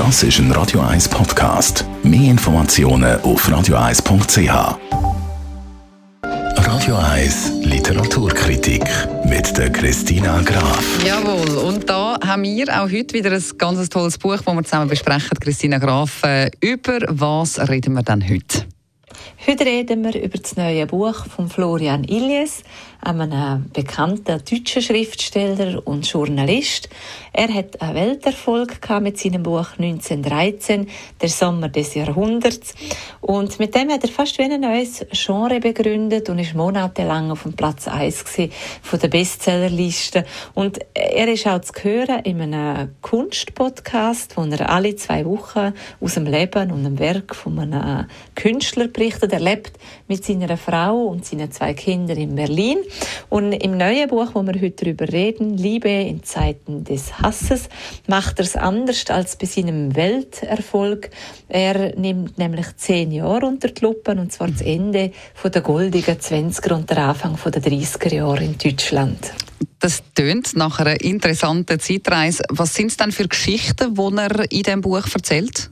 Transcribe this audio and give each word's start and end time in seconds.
Das 0.00 0.22
ist 0.22 0.38
ein 0.38 0.50
Radio 0.52 0.80
1 0.80 1.10
Podcast. 1.10 1.84
Mehr 2.02 2.30
Informationen 2.30 3.20
auf 3.20 3.46
radio1.ch. 3.46 4.78
Radio 6.56 6.96
1 6.96 7.52
Literaturkritik 7.64 8.82
mit 9.26 9.54
der 9.58 9.70
Christina 9.70 10.40
Graf. 10.40 11.04
Jawohl, 11.06 11.54
und 11.58 11.86
da 11.86 12.18
haben 12.26 12.44
wir 12.44 12.66
auch 12.70 12.90
heute 12.90 13.12
wieder 13.12 13.30
ein 13.30 13.44
ganz 13.58 13.90
tolles 13.90 14.16
Buch, 14.16 14.38
das 14.38 14.46
wir 14.46 14.64
zusammen 14.64 14.88
besprechen. 14.88 15.38
Christina 15.38 15.76
Graf, 15.76 16.22
äh, 16.22 16.50
über 16.62 17.00
was 17.06 17.58
reden 17.68 17.92
wir 17.92 18.02
dann 18.02 18.26
heute? 18.26 18.64
Heute 19.46 19.64
reden 19.64 20.04
wir 20.04 20.22
über 20.22 20.36
das 20.36 20.58
neue 20.58 20.86
Buch 20.86 21.24
von 21.24 21.48
Florian 21.48 22.04
Illies, 22.04 22.62
einem 23.00 23.70
bekannten 23.72 24.38
deutschen 24.44 24.82
Schriftsteller 24.82 25.80
und 25.86 26.06
Journalist. 26.06 26.90
Er 27.32 27.48
hat 27.48 27.80
einen 27.80 27.94
Welterfolg 27.94 28.78
mit 29.00 29.18
seinem 29.18 29.42
Buch 29.42 29.68
1913, 29.78 30.90
Der 31.22 31.28
Sommer 31.30 31.70
des 31.70 31.94
Jahrhunderts. 31.94 32.74
Und 33.22 33.58
mit 33.58 33.74
dem 33.74 33.90
hat 33.90 34.04
er 34.04 34.10
fast 34.10 34.36
wie 34.36 34.42
ein 34.42 34.60
neues 34.60 35.06
Genre 35.10 35.58
begründet 35.58 36.28
und 36.28 36.38
ist 36.38 36.54
monatelang 36.54 37.30
auf 37.30 37.44
dem 37.44 37.54
Platz 37.54 37.88
1 37.88 38.22
von 38.82 38.98
der 38.98 39.08
Bestsellerliste. 39.08 40.26
Und 40.52 40.80
er 40.92 41.28
ist 41.28 41.46
auch 41.46 41.62
zu 41.62 41.72
hören 41.82 42.20
in 42.24 42.42
einem 42.42 42.94
Kunstpodcast, 43.00 44.36
wo 44.36 44.42
er 44.42 44.68
alle 44.68 44.96
zwei 44.96 45.24
Wochen 45.24 45.72
aus 45.98 46.14
dem 46.14 46.26
Leben 46.26 46.70
und 46.72 46.84
dem 46.84 46.98
Werk 46.98 47.34
von 47.34 47.58
einem 47.58 48.06
Künstler 48.34 48.88
berichtet 48.88 49.29
er 49.32 49.40
lebt 49.40 49.72
mit 50.08 50.24
seiner 50.24 50.56
Frau 50.56 51.04
und 51.04 51.24
seinen 51.24 51.50
zwei 51.52 51.74
Kindern 51.74 52.16
in 52.16 52.34
Berlin. 52.34 52.78
Und 53.28 53.52
im 53.52 53.76
neuen 53.76 54.08
Buch, 54.08 54.30
wo 54.34 54.42
wir 54.42 54.60
heute 54.60 54.84
darüber 54.84 55.12
reden, 55.12 55.56
Liebe 55.56 55.88
in 55.88 56.22
Zeiten 56.22 56.84
des 56.84 57.18
Hasses, 57.20 57.68
macht 58.06 58.38
er 58.38 58.44
es 58.44 58.56
anders 58.56 59.06
als 59.08 59.36
bei 59.36 59.46
seinem 59.46 59.94
Welterfolg. 59.94 61.10
Er 61.48 61.96
nimmt 61.96 62.38
nämlich 62.38 62.76
zehn 62.76 63.12
Jahre 63.12 63.46
unter 63.46 63.68
die 63.68 63.82
Lupe, 63.82 64.12
und 64.12 64.32
zwar 64.32 64.48
das 64.48 64.60
Ende 64.60 65.12
der 65.42 65.62
goldigen 65.62 66.16
20er 66.16 66.74
und 66.74 66.90
der 66.90 66.98
Anfang 66.98 67.36
der 67.44 67.62
30er 67.62 68.14
Jahre 68.14 68.44
in 68.44 68.56
Deutschland. 68.58 69.32
Das 69.78 70.02
tönt 70.14 70.56
nach 70.56 70.78
einer 70.78 71.00
interessanten 71.00 71.80
Zeitreise. 71.80 72.42
Was 72.50 72.74
sind 72.74 72.90
es 72.90 72.96
denn 72.98 73.12
für 73.12 73.26
Geschichten, 73.26 73.94
die 73.94 74.16
er 74.18 74.52
in 74.52 74.62
diesem 74.62 74.80
Buch 74.82 75.06
erzählt? 75.12 75.70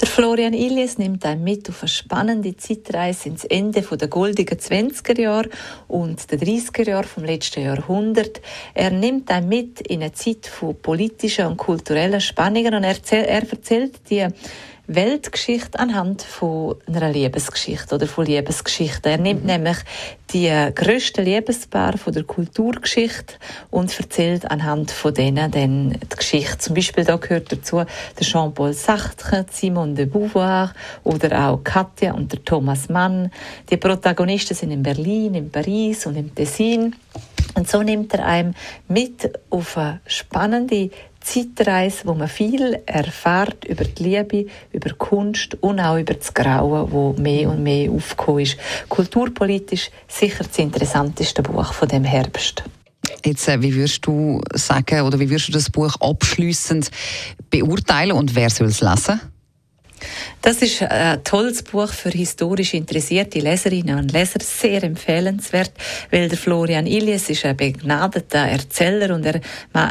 Der 0.00 0.06
Florian 0.06 0.54
Illies 0.54 0.96
nimmt 0.98 1.26
einen 1.26 1.42
mit 1.42 1.68
auf 1.68 1.82
eine 1.82 1.88
spannende 1.88 2.56
Zeitreise 2.56 3.30
ins 3.30 3.44
Ende 3.44 3.80
der 3.80 4.06
goldigen 4.06 4.56
20er 4.56 5.20
Jahre 5.20 5.48
und 5.88 6.30
der 6.30 6.38
30er 6.38 6.88
Jahre 6.88 7.08
vom 7.08 7.24
letzten 7.24 7.64
Jahrhundert. 7.64 8.40
Er 8.74 8.92
nimmt 8.92 9.28
einen 9.28 9.48
mit 9.48 9.80
in 9.80 10.02
eine 10.02 10.12
Zeit 10.12 10.46
von 10.46 10.76
politischen 10.76 11.46
und 11.46 11.56
kulturellen 11.56 12.20
Spannungen 12.20 12.74
und 12.74 12.84
er 12.84 12.96
erzählt 13.10 14.08
die 14.08 14.28
Weltgeschichte 14.88 15.78
anhand 15.78 16.22
von 16.22 16.76
einer 16.86 17.12
Liebesgeschichte 17.12 17.94
oder 17.94 18.06
von 18.06 18.24
Liebesgeschichten. 18.24 19.12
Er 19.12 19.18
nimmt 19.18 19.42
mhm. 19.42 19.50
nämlich 19.50 19.76
die 20.32 20.50
grössten 20.74 21.24
Liebespaare 21.24 21.98
von 21.98 22.14
der 22.14 22.24
Kulturgeschichte 22.24 23.34
und 23.70 23.96
erzählt 24.00 24.50
anhand 24.50 24.90
von 24.90 25.12
denen 25.12 25.50
dann 25.50 25.90
die 25.90 26.16
Geschichte. 26.16 26.58
Zum 26.58 26.74
Beispiel 26.74 27.04
da 27.04 27.16
gehört 27.16 27.52
dazu 27.52 27.76
der 27.76 28.26
Jean-Paul 28.26 28.72
Sartre, 28.72 29.44
Simone 29.50 29.92
de 29.92 30.06
Beauvoir 30.06 30.72
oder 31.04 31.48
auch 31.48 31.62
Katja 31.62 32.14
und 32.14 32.32
der 32.32 32.42
Thomas 32.42 32.88
Mann. 32.88 33.30
Die 33.70 33.76
Protagonisten 33.76 34.54
sind 34.54 34.70
in 34.70 34.82
Berlin, 34.82 35.34
in 35.34 35.50
Paris 35.50 36.06
und 36.06 36.16
im 36.16 36.34
Tessin. 36.34 36.96
Und 37.54 37.68
so 37.68 37.82
nimmt 37.82 38.14
er 38.14 38.24
einem 38.24 38.54
mit 38.88 39.30
auf 39.50 39.76
eine 39.76 40.00
spannende 40.06 40.90
Zeitreise, 41.20 42.02
wo 42.04 42.14
man 42.14 42.28
viel 42.28 42.80
erfährt 42.86 43.64
über 43.64 43.84
die 43.84 44.02
Liebe, 44.02 44.46
über 44.72 44.90
Kunst 44.94 45.56
und 45.60 45.80
auch 45.80 45.98
über 45.98 46.14
das 46.14 46.32
Grauen, 46.32 46.90
wo 46.92 47.12
mehr 47.14 47.50
und 47.50 47.62
mehr 47.62 47.90
aufgekommen 47.90 48.40
ist. 48.40 48.56
Kulturpolitisch 48.88 49.90
sicher 50.06 50.44
das 50.44 50.58
interessanteste 50.58 51.42
Buch 51.42 51.72
von 51.72 51.88
dem 51.88 52.04
Herbst. 52.04 52.64
Jetzt, 53.24 53.48
äh, 53.48 53.60
wie 53.60 53.74
würdest 53.74 54.06
du 54.06 54.40
sagen 54.54 55.02
oder 55.02 55.18
wie 55.18 55.28
würdest 55.28 55.48
du 55.48 55.52
das 55.52 55.70
Buch 55.70 55.94
abschließend 56.00 56.90
beurteilen 57.50 58.12
und 58.12 58.34
wer 58.34 58.50
soll 58.50 58.68
es 58.68 58.80
lesen? 58.80 59.20
Das 60.40 60.62
ist 60.62 60.82
ein 60.82 61.22
tolles 61.24 61.64
Buch 61.64 61.88
für 61.88 62.10
historisch 62.10 62.72
interessierte 62.72 63.40
Leserinnen 63.40 63.98
und 63.98 64.12
Leser, 64.12 64.38
sehr 64.40 64.84
empfehlenswert, 64.84 65.72
weil 66.12 66.28
der 66.28 66.38
Florian 66.38 66.86
Illies 66.86 67.28
ist 67.28 67.44
ein 67.44 67.56
begnadeter 67.56 68.38
Erzähler 68.38 69.14
und 69.16 69.26
er 69.26 69.40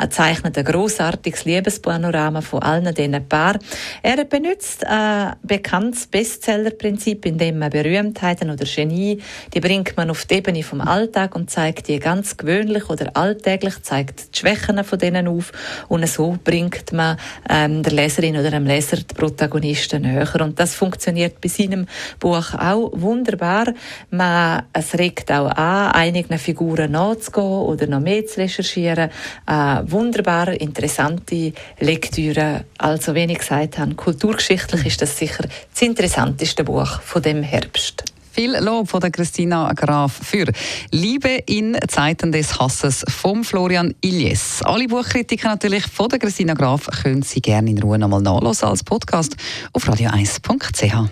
zeichnet 0.09 0.57
ein 0.57 0.63
großartiges 0.63 1.43
Liebespanorama 1.43 2.39
von 2.39 2.63
allen 2.63 2.95
diesen 2.95 3.27
Paaren. 3.27 3.59
Er 4.01 4.23
benutzt 4.23 4.87
ein 4.87 5.35
bekanntes 5.43 6.07
Bestsellerprinzip, 6.07 7.25
in 7.25 7.37
dem 7.37 7.59
man 7.59 7.69
Berühmtheiten 7.69 8.49
oder 8.49 8.63
Genie, 8.65 9.21
die 9.53 9.59
bringt 9.59 9.97
man 9.97 10.09
auf 10.09 10.25
die 10.25 10.35
Ebene 10.35 10.63
vom 10.63 10.79
Alltag 10.79 11.35
und 11.35 11.49
zeigt 11.49 11.89
die 11.89 11.99
ganz 11.99 12.37
gewöhnlich 12.37 12.89
oder 12.89 13.15
alltäglich, 13.17 13.81
zeigt 13.83 14.33
die 14.33 14.39
Schwächen 14.39 14.81
von 14.85 14.97
denen 14.97 15.27
auf 15.27 15.51
und 15.89 16.07
so 16.07 16.37
bringt 16.41 16.93
man 16.93 17.17
ähm, 17.49 17.83
der 17.83 17.91
Leserin 17.91 18.37
oder 18.37 18.51
dem 18.51 18.65
Leser 18.65 18.97
die 18.97 19.13
Protagonisten 19.13 20.03
näher. 20.03 20.36
Und 20.41 20.59
das 20.59 20.75
funktioniert 20.75 21.41
bei 21.41 21.49
seinem 21.49 21.87
Buch 22.19 22.53
auch 22.53 22.91
wunderbar. 22.93 23.73
Man, 24.09 24.63
es 24.73 24.93
regt 24.97 25.31
auch 25.31 25.49
an, 25.49 25.91
einigen 25.91 26.37
Figuren 26.37 26.91
nachzugehen 26.91 27.45
oder 27.45 27.87
noch 27.87 27.99
mehr 27.99 28.25
zu 28.25 28.39
recherchieren. 28.39 29.09
Äh, 29.47 29.81
wunderbar 29.85 30.49
interessante 30.49 31.53
Lektüre. 31.79 32.65
Also, 32.77 33.15
wie 33.15 33.25
ich 33.25 33.39
gesagt 33.39 33.77
habe, 33.77 33.95
kulturgeschichtlich 33.95 34.85
ist 34.85 35.01
das 35.01 35.17
sicher 35.17 35.45
das 35.71 35.81
interessanteste 35.81 36.63
Buch 36.63 37.01
von 37.01 37.21
dem 37.21 37.43
Herbst. 37.43 37.96
Viel 38.37 38.55
Lob 38.59 38.87
von 38.87 38.99
der 38.99 39.09
Christina 39.09 39.73
Graf 39.73 40.13
für 40.13 40.45
Liebe 40.91 41.39
in 41.47 41.75
Zeiten 41.87 42.31
des 42.31 42.59
Hasses 42.59 43.03
vom 43.07 43.43
Florian 43.43 43.95
Illies. 44.01 44.61
Alle 44.63 44.87
Buchkritiken 44.87 45.49
natürlich 45.49 45.87
von 45.87 46.07
der 46.07 46.19
Christina 46.19 46.53
Graf 46.53 46.85
können 47.01 47.23
Sie 47.23 47.41
gerne 47.41 47.71
in 47.71 47.81
Ruhe 47.81 47.97
nochmal 47.97 48.21
nachlesen 48.21 48.67
als 48.67 48.83
Podcast 48.83 49.35
auf 49.73 49.89
radio1.ch. 49.89 51.09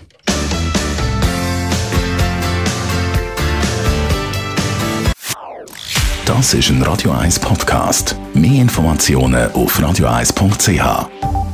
Das 6.26 6.54
ist 6.54 6.70
ein 6.70 6.80
Radio 6.82 7.10
1 7.10 7.40
Podcast. 7.40 8.14
Mehr 8.34 8.62
Informationen 8.62 9.50
auf 9.50 9.80
radio1.ch. 9.80 11.45